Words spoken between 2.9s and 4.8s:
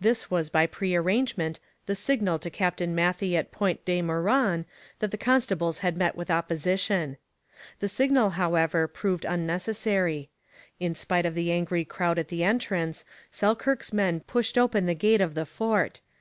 Matthey at Point De Meuron